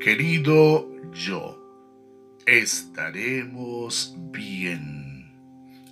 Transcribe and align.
querido 0.00 0.88
yo, 1.12 1.58
estaremos 2.46 4.16
bien. 4.32 5.30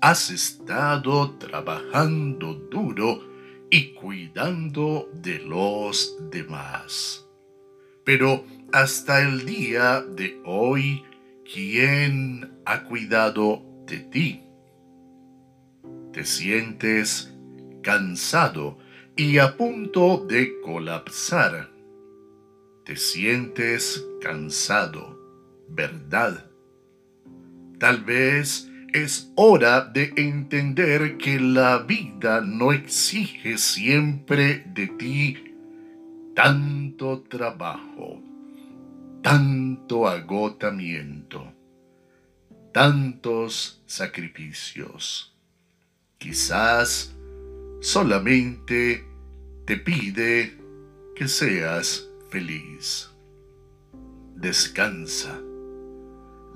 Has 0.00 0.30
estado 0.30 1.32
trabajando 1.32 2.54
duro 2.70 3.20
y 3.68 3.94
cuidando 3.94 5.10
de 5.12 5.40
los 5.40 6.16
demás. 6.30 7.26
Pero 8.04 8.44
hasta 8.72 9.22
el 9.22 9.44
día 9.44 10.00
de 10.00 10.40
hoy, 10.44 11.02
¿quién 11.52 12.60
ha 12.64 12.84
cuidado 12.84 13.62
de 13.86 13.98
ti? 13.98 14.42
Te 16.12 16.24
sientes 16.24 17.34
cansado 17.82 18.78
y 19.16 19.38
a 19.38 19.56
punto 19.56 20.24
de 20.28 20.60
colapsar. 20.60 21.75
Te 22.86 22.94
sientes 22.94 24.06
cansado, 24.22 25.18
¿verdad? 25.68 26.48
Tal 27.80 28.04
vez 28.04 28.70
es 28.92 29.32
hora 29.34 29.80
de 29.80 30.12
entender 30.16 31.16
que 31.16 31.40
la 31.40 31.78
vida 31.78 32.40
no 32.42 32.70
exige 32.70 33.58
siempre 33.58 34.64
de 34.72 34.86
ti 34.86 35.54
tanto 36.36 37.22
trabajo, 37.22 38.22
tanto 39.20 40.06
agotamiento, 40.06 41.52
tantos 42.72 43.82
sacrificios. 43.86 45.34
Quizás 46.18 47.16
solamente 47.80 49.04
te 49.64 49.76
pide 49.76 50.56
que 51.16 51.26
seas 51.26 52.08
feliz. 52.28 53.10
Descansa, 54.34 55.40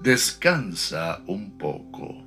descansa 0.02 1.22
un 1.26 1.56
poco. 1.56 2.22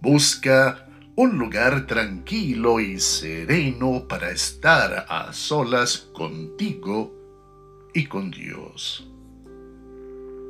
Busca 0.00 0.88
un 1.16 1.38
lugar 1.38 1.86
tranquilo 1.86 2.78
y 2.78 3.00
sereno 3.00 4.06
para 4.08 4.30
estar 4.30 5.06
a 5.08 5.32
solas 5.32 5.98
contigo 6.12 7.12
y 7.92 8.06
con 8.06 8.30
Dios. 8.30 9.08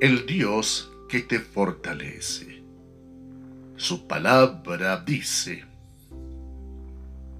El 0.01 0.27
Dios 0.27 0.92
que 1.09 1.23
te 1.23 1.41
fortalece. 1.41 2.62
Su 3.77 4.06
palabra 4.06 5.03
dice, 5.06 5.64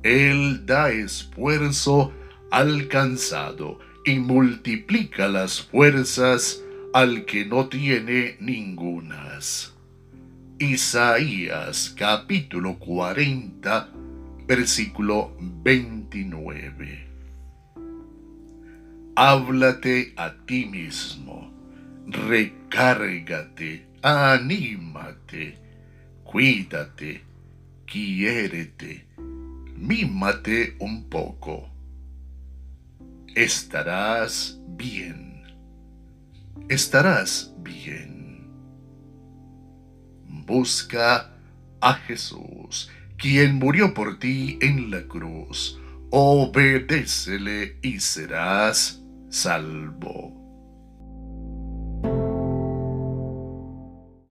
Él 0.03 0.65
da 0.65 0.91
esfuerzo 0.91 2.13
al 2.51 2.89
cansado 2.89 3.79
y 4.09 4.19
multiplica 4.21 5.29
las 5.29 5.61
fuerzas 5.61 6.63
al 6.95 7.27
que 7.27 7.45
no 7.45 7.69
tiene 7.69 8.39
ningunas. 8.41 9.75
Isaías 10.59 11.95
capítulo 11.95 12.79
40, 12.79 13.91
versículo 14.47 15.37
29. 15.63 17.07
Háblate 19.15 20.15
a 20.17 20.33
ti 20.47 20.65
mismo, 20.65 21.53
recárgate, 22.07 23.89
anímate, 24.01 25.59
cuídate, 26.25 27.21
quiérete, 27.85 29.05
mímate 29.77 30.77
un 30.79 31.11
poco. 31.11 31.78
Estarás 33.35 34.59
bien. 34.77 35.43
Estarás 36.69 37.55
bien 37.59 38.19
busca 40.49 41.31
a 41.81 41.95
Jesús, 41.95 42.91
quien 43.19 43.57
murió 43.57 43.93
por 43.93 44.19
ti 44.19 44.59
en 44.63 44.91
la 44.91 45.03
cruz. 45.03 45.79
Obedécele 46.11 47.79
y 47.83 48.01
serás 48.01 49.03
salvo. 49.29 50.38